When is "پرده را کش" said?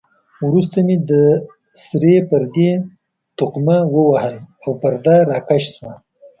4.81-5.63